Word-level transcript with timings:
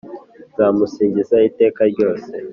Nzamusingiza 0.51 1.35
iteka 1.49 1.81
ryose 1.91 2.31